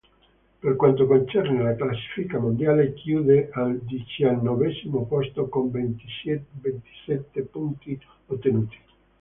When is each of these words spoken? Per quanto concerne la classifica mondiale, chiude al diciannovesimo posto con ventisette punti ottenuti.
Per 0.59 0.75
quanto 0.77 1.05
concerne 1.05 1.61
la 1.61 1.75
classifica 1.75 2.39
mondiale, 2.39 2.95
chiude 2.95 3.51
al 3.51 3.77
diciannovesimo 3.83 5.05
posto 5.05 5.47
con 5.47 5.69
ventisette 5.69 7.43
punti 7.43 8.01
ottenuti. 8.25 8.77